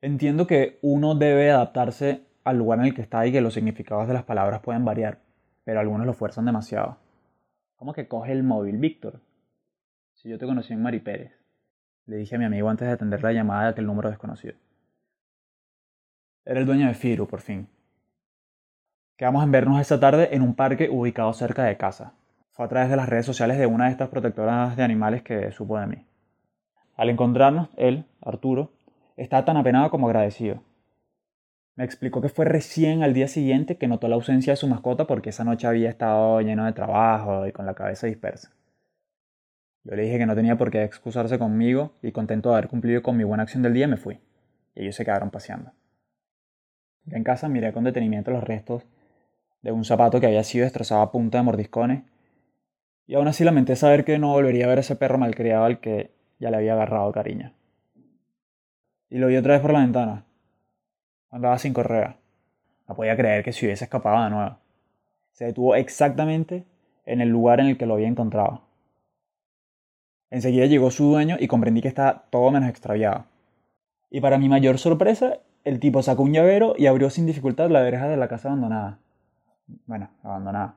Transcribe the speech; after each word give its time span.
Entiendo 0.00 0.46
que 0.46 0.78
uno 0.82 1.14
debe 1.14 1.50
adaptarse 1.50 2.22
al 2.44 2.58
lugar 2.58 2.78
en 2.78 2.86
el 2.86 2.94
que 2.94 3.02
está 3.02 3.26
y 3.26 3.32
que 3.32 3.40
los 3.40 3.54
significados 3.54 4.06
de 4.06 4.14
las 4.14 4.24
palabras 4.24 4.60
pueden 4.60 4.84
variar, 4.84 5.18
pero 5.64 5.80
algunos 5.80 6.06
lo 6.06 6.12
fuerzan 6.12 6.44
demasiado. 6.44 6.98
¿Cómo 7.76 7.92
que 7.92 8.06
coge 8.06 8.32
el 8.32 8.42
móvil, 8.42 8.76
Víctor? 8.78 9.20
Si 10.14 10.28
yo 10.28 10.38
te 10.38 10.46
conocí 10.46 10.72
en 10.72 10.82
Mari 10.82 11.00
Pérez. 11.00 11.32
Le 12.06 12.16
dije 12.16 12.36
a 12.36 12.38
mi 12.38 12.44
amigo 12.44 12.68
antes 12.68 12.86
de 12.86 12.94
atender 12.94 13.22
la 13.22 13.32
llamada 13.32 13.64
de 13.64 13.68
aquel 13.70 13.86
número 13.86 14.08
desconocido. 14.08 14.54
Era 16.44 16.60
el 16.60 16.66
dueño 16.66 16.86
de 16.86 16.94
Firu, 16.94 17.26
por 17.26 17.40
fin. 17.40 17.68
Quedamos 19.16 19.42
en 19.42 19.50
vernos 19.50 19.80
esta 19.80 19.98
tarde 19.98 20.28
en 20.32 20.42
un 20.42 20.54
parque 20.54 20.88
ubicado 20.88 21.32
cerca 21.32 21.64
de 21.64 21.76
casa. 21.76 22.12
Fue 22.52 22.64
a 22.64 22.68
través 22.68 22.90
de 22.90 22.96
las 22.96 23.08
redes 23.08 23.26
sociales 23.26 23.58
de 23.58 23.66
una 23.66 23.86
de 23.86 23.90
estas 23.90 24.08
protectoras 24.08 24.76
de 24.76 24.82
animales 24.84 25.22
que 25.22 25.50
supo 25.50 25.78
de 25.78 25.86
mí. 25.86 26.06
Al 26.94 27.10
encontrarnos, 27.10 27.70
él, 27.76 28.04
Arturo, 28.22 28.75
estaba 29.16 29.44
tan 29.44 29.56
apenado 29.56 29.90
como 29.90 30.06
agradecido. 30.06 30.62
Me 31.74 31.84
explicó 31.84 32.22
que 32.22 32.28
fue 32.28 32.46
recién 32.46 33.02
al 33.02 33.12
día 33.12 33.28
siguiente 33.28 33.76
que 33.76 33.88
notó 33.88 34.08
la 34.08 34.14
ausencia 34.14 34.52
de 34.52 34.56
su 34.56 34.66
mascota 34.66 35.06
porque 35.06 35.30
esa 35.30 35.44
noche 35.44 35.66
había 35.66 35.90
estado 35.90 36.40
lleno 36.40 36.64
de 36.64 36.72
trabajo 36.72 37.46
y 37.46 37.52
con 37.52 37.66
la 37.66 37.74
cabeza 37.74 38.06
dispersa. 38.06 38.52
Yo 39.84 39.94
le 39.94 40.02
dije 40.02 40.18
que 40.18 40.26
no 40.26 40.34
tenía 40.34 40.56
por 40.56 40.70
qué 40.70 40.82
excusarse 40.82 41.38
conmigo 41.38 41.92
y 42.02 42.12
contento 42.12 42.48
de 42.48 42.56
haber 42.56 42.68
cumplido 42.68 43.02
con 43.02 43.16
mi 43.16 43.24
buena 43.24 43.42
acción 43.42 43.62
del 43.62 43.74
día 43.74 43.86
me 43.86 43.98
fui. 43.98 44.20
Y 44.74 44.82
ellos 44.82 44.96
se 44.96 45.04
quedaron 45.04 45.30
paseando. 45.30 45.72
Ya 47.04 47.18
en 47.18 47.24
casa 47.24 47.48
miré 47.48 47.72
con 47.72 47.84
detenimiento 47.84 48.30
los 48.30 48.42
restos 48.42 48.84
de 49.62 49.70
un 49.70 49.84
zapato 49.84 50.18
que 50.18 50.26
había 50.26 50.44
sido 50.44 50.64
destrozado 50.64 51.02
a 51.02 51.12
punta 51.12 51.38
de 51.38 51.44
mordiscones 51.44 52.02
y 53.06 53.14
aún 53.14 53.28
así 53.28 53.44
lamenté 53.44 53.76
saber 53.76 54.04
que 54.04 54.18
no 54.18 54.32
volvería 54.32 54.64
a 54.64 54.68
ver 54.68 54.80
ese 54.80 54.96
perro 54.96 55.18
malcriado 55.18 55.64
al 55.64 55.80
que 55.80 56.10
ya 56.38 56.50
le 56.50 56.56
había 56.56 56.72
agarrado 56.72 57.12
cariño. 57.12 57.55
Y 59.10 59.18
lo 59.18 59.28
vi 59.28 59.36
otra 59.36 59.54
vez 59.54 59.62
por 59.62 59.72
la 59.72 59.80
ventana. 59.80 60.24
Andaba 61.30 61.58
sin 61.58 61.72
correa. 61.72 62.16
No 62.88 62.94
podía 62.94 63.16
creer 63.16 63.44
que 63.44 63.52
se 63.52 63.66
hubiese 63.66 63.84
escapado 63.84 64.22
de 64.24 64.30
nuevo. 64.30 64.56
Se 65.32 65.44
detuvo 65.44 65.74
exactamente 65.74 66.64
en 67.04 67.20
el 67.20 67.28
lugar 67.28 67.60
en 67.60 67.66
el 67.66 67.78
que 67.78 67.86
lo 67.86 67.94
había 67.94 68.08
encontrado. 68.08 68.62
Enseguida 70.30 70.66
llegó 70.66 70.90
su 70.90 71.04
dueño 71.04 71.36
y 71.38 71.46
comprendí 71.46 71.82
que 71.82 71.88
estaba 71.88 72.24
todo 72.30 72.50
menos 72.50 72.68
extraviado. 72.68 73.26
Y 74.10 74.20
para 74.20 74.38
mi 74.38 74.48
mayor 74.48 74.78
sorpresa, 74.78 75.38
el 75.64 75.80
tipo 75.80 76.02
sacó 76.02 76.22
un 76.22 76.32
llavero 76.32 76.74
y 76.76 76.86
abrió 76.86 77.10
sin 77.10 77.26
dificultad 77.26 77.70
la 77.70 77.80
verja 77.80 78.08
de 78.08 78.16
la 78.16 78.28
casa 78.28 78.48
abandonada. 78.48 78.98
Bueno, 79.86 80.10
abandonada. 80.22 80.76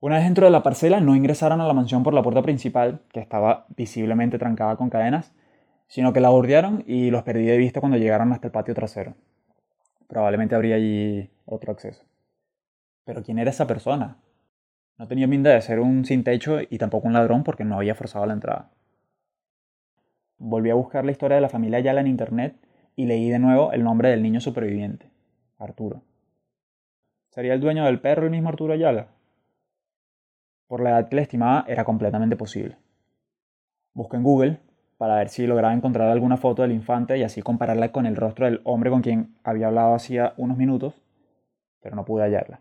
Una 0.00 0.16
vez 0.16 0.24
dentro 0.24 0.46
de 0.46 0.50
la 0.50 0.62
parcela, 0.62 1.00
no 1.00 1.14
ingresaron 1.14 1.60
a 1.60 1.66
la 1.66 1.74
mansión 1.74 2.02
por 2.02 2.14
la 2.14 2.22
puerta 2.22 2.42
principal, 2.42 3.00
que 3.12 3.20
estaba 3.20 3.66
visiblemente 3.76 4.38
trancada 4.38 4.76
con 4.76 4.88
cadenas, 4.88 5.32
sino 5.90 6.12
que 6.12 6.20
la 6.20 6.28
bordearon 6.28 6.84
y 6.86 7.10
los 7.10 7.24
perdí 7.24 7.44
de 7.44 7.56
vista 7.56 7.80
cuando 7.80 7.98
llegaron 7.98 8.32
hasta 8.32 8.46
el 8.46 8.52
patio 8.52 8.74
trasero. 8.74 9.16
Probablemente 10.06 10.54
habría 10.54 10.76
allí 10.76 11.28
otro 11.46 11.72
acceso. 11.72 12.04
Pero 13.04 13.24
¿quién 13.24 13.40
era 13.40 13.50
esa 13.50 13.66
persona? 13.66 14.16
No 14.98 15.08
tenía 15.08 15.26
pinta 15.26 15.50
de 15.50 15.60
ser 15.60 15.80
un 15.80 16.04
sin 16.04 16.22
techo 16.22 16.58
y 16.60 16.78
tampoco 16.78 17.08
un 17.08 17.12
ladrón 17.12 17.42
porque 17.42 17.64
no 17.64 17.74
había 17.74 17.96
forzado 17.96 18.24
la 18.24 18.34
entrada. 18.34 18.70
Volví 20.38 20.70
a 20.70 20.74
buscar 20.74 21.04
la 21.04 21.10
historia 21.10 21.34
de 21.34 21.40
la 21.40 21.48
familia 21.48 21.78
Ayala 21.78 22.00
en 22.00 22.06
internet 22.06 22.54
y 22.94 23.06
leí 23.06 23.28
de 23.28 23.40
nuevo 23.40 23.72
el 23.72 23.82
nombre 23.82 24.10
del 24.10 24.22
niño 24.22 24.40
superviviente, 24.40 25.10
Arturo. 25.58 26.02
¿Sería 27.30 27.54
el 27.54 27.60
dueño 27.60 27.84
del 27.84 28.00
perro 28.00 28.26
el 28.26 28.30
mismo 28.30 28.48
Arturo 28.48 28.74
Ayala? 28.74 29.08
Por 30.68 30.82
la 30.82 30.90
edad 30.90 31.08
que 31.08 31.16
le 31.16 31.22
estimaba 31.22 31.64
era 31.66 31.82
completamente 31.82 32.36
posible. 32.36 32.76
Busqué 33.92 34.18
en 34.18 34.22
Google 34.22 34.69
para 35.00 35.16
ver 35.16 35.30
si 35.30 35.46
lograba 35.46 35.72
encontrar 35.72 36.10
alguna 36.10 36.36
foto 36.36 36.60
del 36.60 36.72
infante 36.72 37.16
y 37.16 37.22
así 37.22 37.40
compararla 37.40 37.90
con 37.90 38.04
el 38.04 38.16
rostro 38.16 38.44
del 38.44 38.60
hombre 38.64 38.90
con 38.90 39.00
quien 39.00 39.34
había 39.42 39.68
hablado 39.68 39.94
hacía 39.94 40.34
unos 40.36 40.58
minutos, 40.58 41.00
pero 41.80 41.96
no 41.96 42.04
pude 42.04 42.24
hallarla. 42.24 42.60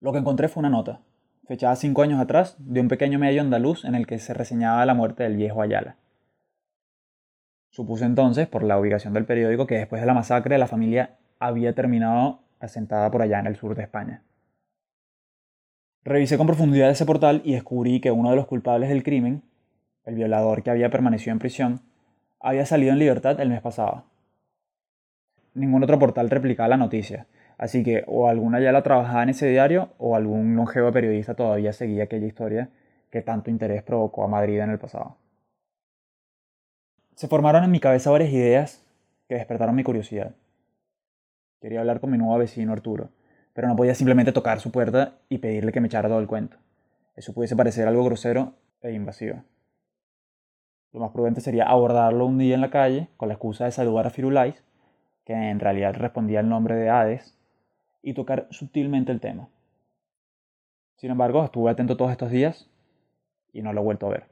Lo 0.00 0.12
que 0.12 0.20
encontré 0.20 0.48
fue 0.48 0.62
una 0.62 0.70
nota, 0.70 1.02
fechada 1.44 1.76
cinco 1.76 2.00
años 2.00 2.18
atrás, 2.18 2.56
de 2.58 2.80
un 2.80 2.88
pequeño 2.88 3.18
medio 3.18 3.42
andaluz 3.42 3.84
en 3.84 3.94
el 3.94 4.06
que 4.06 4.18
se 4.18 4.32
reseñaba 4.32 4.86
la 4.86 4.94
muerte 4.94 5.24
del 5.24 5.36
viejo 5.36 5.60
Ayala. 5.60 5.96
Supuse 7.68 8.06
entonces, 8.06 8.48
por 8.48 8.62
la 8.62 8.78
ubicación 8.78 9.12
del 9.12 9.26
periódico, 9.26 9.66
que 9.66 9.76
después 9.76 10.00
de 10.00 10.06
la 10.06 10.14
masacre 10.14 10.56
la 10.56 10.66
familia 10.66 11.18
había 11.38 11.74
terminado 11.74 12.40
asentada 12.58 13.10
por 13.10 13.20
allá 13.20 13.38
en 13.38 13.48
el 13.48 13.56
sur 13.56 13.74
de 13.74 13.82
España. 13.82 14.22
Revisé 16.04 16.38
con 16.38 16.46
profundidad 16.46 16.88
ese 16.88 17.04
portal 17.04 17.42
y 17.44 17.52
descubrí 17.52 18.00
que 18.00 18.10
uno 18.10 18.30
de 18.30 18.36
los 18.36 18.46
culpables 18.46 18.88
del 18.88 19.02
crimen 19.02 19.42
el 20.04 20.14
violador 20.14 20.62
que 20.62 20.70
había 20.70 20.90
permanecido 20.90 21.32
en 21.32 21.38
prisión, 21.38 21.80
había 22.40 22.66
salido 22.66 22.92
en 22.92 22.98
libertad 22.98 23.40
el 23.40 23.48
mes 23.48 23.60
pasado. 23.60 24.04
Ningún 25.54 25.84
otro 25.84 25.98
portal 25.98 26.30
replicaba 26.30 26.68
la 26.68 26.76
noticia, 26.76 27.26
así 27.58 27.84
que 27.84 28.04
o 28.06 28.28
alguna 28.28 28.60
ya 28.60 28.72
la 28.72 28.82
trabajaba 28.82 29.22
en 29.22 29.28
ese 29.30 29.48
diario 29.48 29.90
o 29.98 30.16
algún 30.16 30.56
longevo 30.56 30.90
periodista 30.92 31.34
todavía 31.34 31.72
seguía 31.72 32.04
aquella 32.04 32.26
historia 32.26 32.70
que 33.10 33.20
tanto 33.20 33.50
interés 33.50 33.82
provocó 33.82 34.24
a 34.24 34.28
Madrid 34.28 34.60
en 34.60 34.70
el 34.70 34.78
pasado. 34.78 35.18
Se 37.14 37.28
formaron 37.28 37.62
en 37.62 37.70
mi 37.70 37.78
cabeza 37.78 38.10
varias 38.10 38.32
ideas 38.32 38.84
que 39.28 39.34
despertaron 39.34 39.76
mi 39.76 39.84
curiosidad. 39.84 40.34
Quería 41.60 41.80
hablar 41.80 42.00
con 42.00 42.10
mi 42.10 42.18
nuevo 42.18 42.36
vecino 42.38 42.72
Arturo, 42.72 43.10
pero 43.52 43.68
no 43.68 43.76
podía 43.76 43.94
simplemente 43.94 44.32
tocar 44.32 44.58
su 44.58 44.72
puerta 44.72 45.18
y 45.28 45.38
pedirle 45.38 45.70
que 45.70 45.80
me 45.80 45.86
echara 45.86 46.08
todo 46.08 46.18
el 46.18 46.26
cuento. 46.26 46.56
Eso 47.14 47.34
pudiese 47.34 47.54
parecer 47.54 47.86
algo 47.86 48.02
grosero 48.04 48.54
e 48.80 48.92
invasivo. 48.92 49.44
Lo 50.92 51.00
más 51.00 51.10
prudente 51.10 51.40
sería 51.40 51.64
abordarlo 51.64 52.26
un 52.26 52.38
día 52.38 52.54
en 52.54 52.60
la 52.60 52.70
calle 52.70 53.08
con 53.16 53.28
la 53.28 53.34
excusa 53.34 53.64
de 53.64 53.70
saludar 53.70 54.06
a 54.06 54.10
Firulais, 54.10 54.62
que 55.24 55.32
en 55.32 55.58
realidad 55.58 55.94
respondía 55.94 56.40
al 56.40 56.48
nombre 56.48 56.74
de 56.76 56.90
Hades, 56.90 57.38
y 58.02 58.14
tocar 58.14 58.48
sutilmente 58.50 59.12
el 59.12 59.20
tema. 59.20 59.48
Sin 60.96 61.10
embargo, 61.10 61.44
estuve 61.44 61.70
atento 61.70 61.96
todos 61.96 62.10
estos 62.10 62.30
días 62.30 62.68
y 63.52 63.62
no 63.62 63.72
lo 63.72 63.80
he 63.80 63.84
vuelto 63.84 64.06
a 64.06 64.10
ver. 64.10 64.26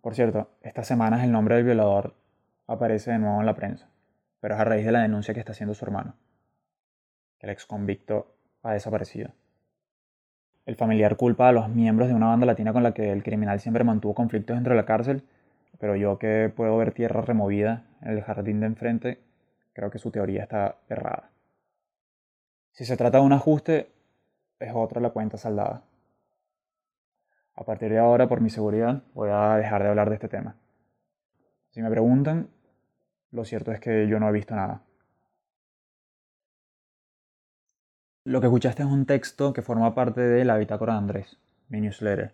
Por 0.00 0.14
cierto, 0.14 0.48
estas 0.62 0.86
semanas 0.86 1.24
el 1.24 1.32
nombre 1.32 1.56
del 1.56 1.64
violador 1.64 2.14
aparece 2.66 3.10
de 3.10 3.18
nuevo 3.18 3.40
en 3.40 3.46
la 3.46 3.54
prensa, 3.54 3.90
pero 4.40 4.54
es 4.54 4.60
a 4.60 4.64
raíz 4.64 4.86
de 4.86 4.92
la 4.92 5.02
denuncia 5.02 5.34
que 5.34 5.40
está 5.40 5.52
haciendo 5.52 5.74
su 5.74 5.84
hermano. 5.84 6.14
El 7.40 7.50
ex 7.50 7.66
convicto 7.66 8.34
ha 8.62 8.72
desaparecido. 8.72 9.30
El 10.66 10.76
familiar 10.76 11.16
culpa 11.16 11.48
a 11.48 11.52
los 11.52 11.68
miembros 11.68 12.08
de 12.08 12.14
una 12.14 12.28
banda 12.28 12.46
latina 12.46 12.72
con 12.72 12.82
la 12.82 12.92
que 12.92 13.12
el 13.12 13.22
criminal 13.22 13.60
siempre 13.60 13.84
mantuvo 13.84 14.14
conflictos 14.14 14.56
dentro 14.56 14.72
de 14.72 14.76
la 14.76 14.86
cárcel, 14.86 15.22
pero 15.78 15.96
yo 15.96 16.18
que 16.18 16.52
puedo 16.54 16.76
ver 16.76 16.92
tierra 16.92 17.22
removida 17.22 17.84
en 18.02 18.10
el 18.10 18.22
jardín 18.22 18.60
de 18.60 18.66
enfrente, 18.66 19.20
creo 19.72 19.90
que 19.90 19.98
su 19.98 20.10
teoría 20.10 20.42
está 20.42 20.76
errada. 20.88 21.30
Si 22.72 22.84
se 22.84 22.96
trata 22.96 23.18
de 23.18 23.24
un 23.24 23.32
ajuste, 23.32 23.90
es 24.58 24.72
otra 24.74 25.00
la 25.00 25.10
cuenta 25.10 25.38
saldada. 25.38 25.82
A 27.54 27.64
partir 27.64 27.90
de 27.90 27.98
ahora, 27.98 28.28
por 28.28 28.40
mi 28.40 28.50
seguridad, 28.50 29.02
voy 29.14 29.30
a 29.32 29.56
dejar 29.56 29.82
de 29.82 29.88
hablar 29.88 30.08
de 30.08 30.14
este 30.14 30.28
tema. 30.28 30.56
Si 31.70 31.82
me 31.82 31.90
preguntan, 31.90 32.48
lo 33.32 33.44
cierto 33.44 33.72
es 33.72 33.80
que 33.80 34.06
yo 34.08 34.18
no 34.20 34.28
he 34.28 34.32
visto 34.32 34.54
nada. 34.54 34.82
Lo 38.30 38.40
que 38.40 38.46
escuchaste 38.46 38.84
es 38.84 38.88
un 38.88 39.06
texto 39.06 39.52
que 39.52 39.60
forma 39.60 39.92
parte 39.92 40.20
de 40.20 40.44
la 40.44 40.56
bitácora 40.56 40.92
de 40.92 40.98
Andrés, 41.00 41.36
mi 41.68 41.80
newsletter. 41.80 42.32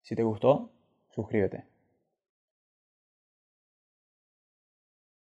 Si 0.00 0.14
te 0.14 0.22
gustó, 0.22 0.70
suscríbete. 1.10 1.64